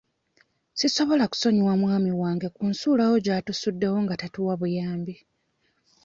[0.79, 5.15] Sisobola kusonyiwa mwami wange ku nsuulawo gy'atusuddewo nga tatuwa buyambi.